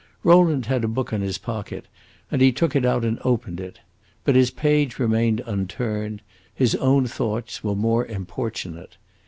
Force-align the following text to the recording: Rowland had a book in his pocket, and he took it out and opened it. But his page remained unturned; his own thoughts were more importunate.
Rowland 0.23 0.65
had 0.65 0.83
a 0.83 0.87
book 0.87 1.13
in 1.13 1.21
his 1.21 1.37
pocket, 1.37 1.85
and 2.31 2.41
he 2.41 2.51
took 2.51 2.75
it 2.75 2.85
out 2.87 3.05
and 3.05 3.19
opened 3.23 3.59
it. 3.59 3.81
But 4.23 4.33
his 4.35 4.49
page 4.49 4.97
remained 4.97 5.43
unturned; 5.45 6.23
his 6.55 6.73
own 6.73 7.05
thoughts 7.05 7.63
were 7.63 7.75
more 7.75 8.07
importunate. 8.07 8.97